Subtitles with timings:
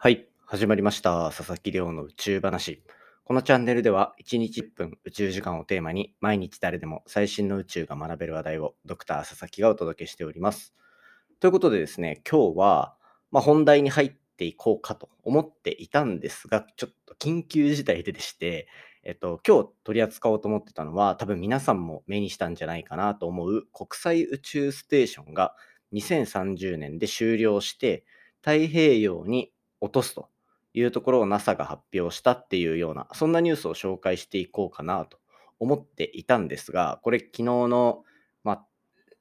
[0.00, 1.32] はい、始まりました。
[1.32, 2.84] 佐々木亮の宇宙話。
[3.24, 10.72] このチャンネルでは1日1分宇宙時間をテーマに毎日誰でも最新の宇宙が学べる話題をドクター佐々木がお届けしております。
[11.40, 12.94] ということでですね、今日は、
[13.32, 18.68] まあ、本題に入っていこうかと思っていたんですが、ちょっと緊急事態ででして、
[19.02, 25.56] えっと、今日取り扱おうと思ってたのは多分皆さんも目にしたんじゃないかなと思う国際宇宙ステーションが
[25.92, 28.04] 2030年で終了して
[28.42, 29.50] 太平洋に
[29.80, 30.28] 落とすと
[30.74, 35.18] いうところを NASA が発表したっていうような、そんなニュースを紹介していこうかなと
[35.58, 38.04] 思っていたんですが、これ昨日の、
[38.44, 38.66] まあ、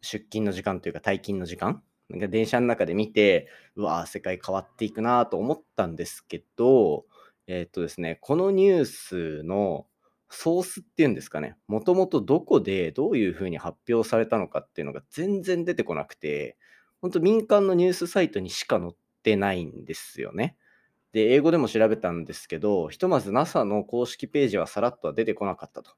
[0.01, 7.05] 出勤の時間というか退勤の時間、なんか電車の中で見て、うわ世界変わっていくなと思ったんですけど、
[7.47, 9.87] えーっとですね、このニュースの
[10.29, 16.57] ソースっていうんですかね、もともとどこでどういうふうに発表されたのかっていうのが全然出てこなくて、
[17.01, 20.55] 本当民間のニュースサイトにしか載っててないんですよね。
[21.11, 25.91] で、英語でも調べたんですけど、ひとまず NASA の公式ページはさらっとは出てこなかったと。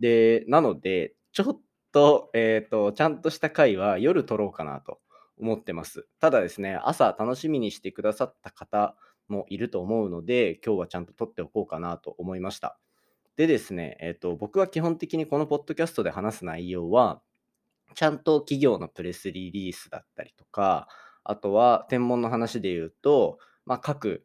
[0.00, 1.60] で、なので、ちょっ
[1.92, 4.98] と、えっ、と、ちゃんとした回は夜撮ろうかなと
[5.38, 6.08] 思ってます。
[6.18, 8.96] ただですね、朝楽しみにしてくださった方
[9.28, 12.76] もいると思うので、今日はちゃんと撮っておこうかなと思いました。
[13.36, 17.22] でですね、えっ、と、僕は基本的にこのポッドキャストで話す内容は、
[17.94, 20.88] ちゃんと企業のプレスリリースだったりとか、
[21.24, 24.24] あとは天文の話で言うと、まあ、各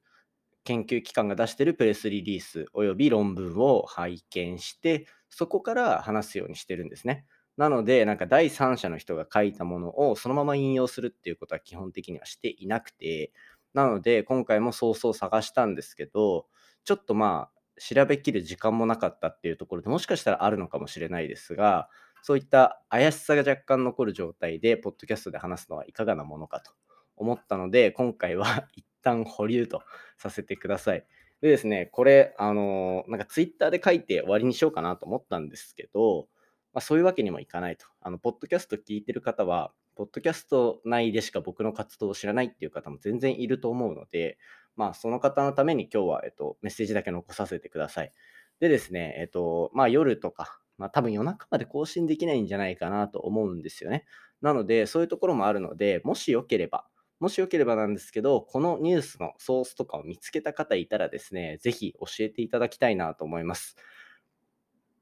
[0.64, 7.26] 研究機関が出しているプレスリリースおよび論文を拝見して、そこから話すようにしてるんですね。
[7.58, 13.32] なので、なんか第三者の人が書いたものをそのまま引用するっていうことは基本的にはしていなくて、
[13.74, 16.46] なので今回もソースを探したんですけど、
[16.84, 21.90] ちょっとまあ、調べきる時間もなかったっていうところでもしかしたらあるのかもしれないですが、
[22.22, 26.72] そういった怪しさが若干残る状態で、ポッドキャストで話すのはいかがなものかと
[27.20, 29.84] 思ったので、今回は 一旦保留と
[30.18, 31.06] させてください。
[31.42, 36.28] でですね、これ、あのなんかツイッターで書いて終わりにしようかなと思ったんですけど、
[36.74, 37.86] まあ、そういうわけにもいかないと。
[38.02, 44.38] あの、ポッドキャスト聞いてる方は、ポッドキャスト内でしか僕の活動を知らないっていう方も全然いると思うので、
[44.76, 48.14] まあ、その方のために今日は、えっと、メッセージだけ残させてください。
[48.60, 54.06] でですね、えっと、まあ、夜とか、まあ、多分夜中まで更新できないんじゃないかなと思うんですよね。
[54.42, 56.86] なので、そういうところもあるので、もしよければ、
[57.20, 63.76] もしよければなんですけど、このニュースのソースとかを見つけた方いたらですね、ぜひ教えていただきたいなと思います。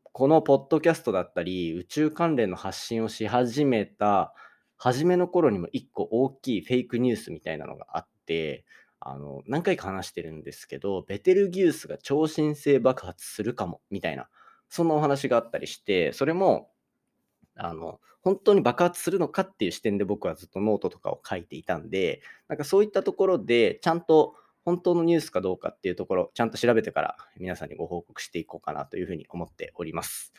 [0.04, 4.34] このポッドキャストだったり、宇宙関連の発信をし始めた
[4.76, 8.66] 初めの頃にも一個大きいフェイクニュースみたいなのがあって、
[9.00, 14.28] あの何回か話してるんですけど、ベテルギウスが超新星爆発するかもみたいな、
[14.70, 16.72] そんなお話があったりして、それも
[17.58, 24.36] あの本当に爆発するのかっていう視点で僕はずっとノートとかを書いていたんで、なんかそういったところでちゃんと
[24.66, 30.34] 本当のニュースかどうかっていうところ、ちゃんと調べてから皆さんにご報告していこうかなというふうに思っております。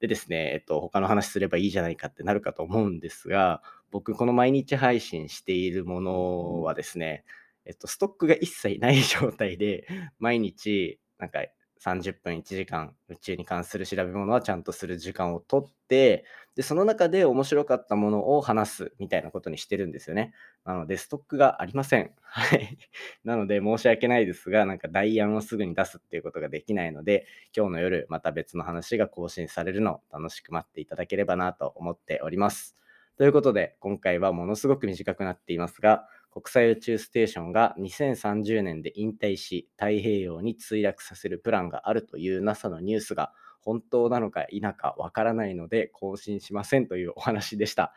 [0.00, 7.24] でですね、えっと、他の話すればいいじゃないかってなるかと思うんですが、僕、この毎日配信しているものはですね、
[7.64, 9.86] えっと、ストックが一切ない状態で、
[10.18, 11.40] 毎日、なんか
[11.80, 16.24] 30分、1時間、宇宙に関する調べ物はちゃんとする時間をとって、
[16.54, 20.34] で、その中で面白かったものを話すみたいなことにしてるんですよね。
[20.66, 22.12] なので、ストックがありません。
[22.20, 22.76] はい。
[23.24, 27.26] なので、申し訳ないですが、なんか代案をすぐに出すっていうことができないので、
[27.56, 32.76] 今日の夜、また別の話が更新されるのを楽しく待っていただければなと思っております。
[33.16, 47.92] ということで、今回はものすごく短くなっていますが、国際宇宙ステーションが2030年で引退し、太平洋に墜落させるプランがあるという NASA のニュースが本当なのか否かわからないので更新しませんというお話でした。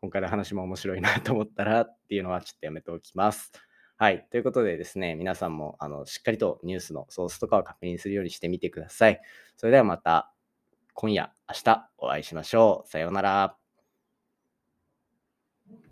[0.00, 3.52] 今回の話も面白いなと思ったらっていうのはちょっとやめておきます。
[3.96, 4.26] はい。
[4.30, 9.20] ということでですね、皆さんもあのしっかりとニュースのソースとかを確認するようにしてみてください。
[9.56, 10.32] それではまた
[10.94, 12.88] 今夜、明日お会いしましょう。
[12.88, 13.67] さようなら。